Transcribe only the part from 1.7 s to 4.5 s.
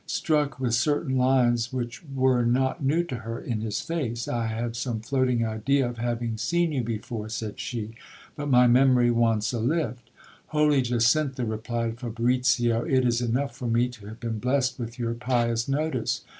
which were not new to her, in his face, I